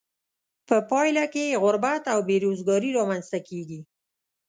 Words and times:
په 0.67 0.75
پایله 0.89 1.25
کې 1.33 1.43
یې 1.49 1.59
غربت 1.63 2.03
او 2.13 2.19
بې 2.27 2.37
روزګاري 2.45 2.89
را 2.97 3.03
مینځ 3.09 3.25
ته 3.31 3.39
کیږي. 3.47 3.81